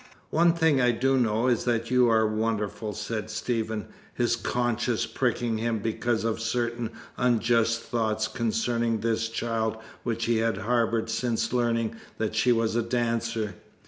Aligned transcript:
"One 0.31 0.53
thing 0.53 0.81
I 0.81 0.89
do 0.89 1.15
know, 1.15 1.45
is 1.45 1.63
that 1.65 1.91
you 1.91 2.09
are 2.09 2.25
wonderful," 2.25 2.91
said 2.93 3.29
Stephen, 3.29 3.85
his 4.15 4.35
conscience 4.35 5.05
pricking 5.05 5.59
him 5.59 5.77
because 5.77 6.23
of 6.23 6.39
certain 6.39 6.89
unjust 7.17 7.81
thoughts 7.83 8.27
concerning 8.27 9.01
this 9.01 9.29
child 9.29 9.77
which 10.01 10.25
he 10.25 10.37
had 10.37 10.57
harboured 10.57 11.11
since 11.11 11.53
learning 11.53 11.97
that 12.17 12.33
she 12.33 12.51
was 12.51 12.75
a 12.75 12.81
dancer. 12.81 13.53